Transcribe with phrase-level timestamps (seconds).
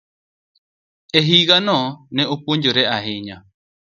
[1.17, 1.77] E higano,
[2.15, 3.37] ne opuonjore ahinya.